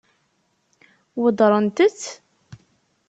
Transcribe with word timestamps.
Weddṛent-tt? 1.21 2.01